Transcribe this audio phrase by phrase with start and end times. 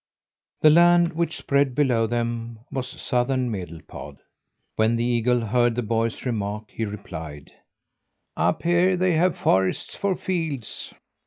[0.61, 4.17] The land which spread below them was Southern Medelpad.
[4.75, 7.51] When the eagle heard the boy's remark, he replied:
[8.35, 10.91] "Up here they have forests for fields."